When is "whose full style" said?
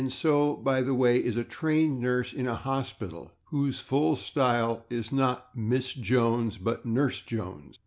3.43-4.83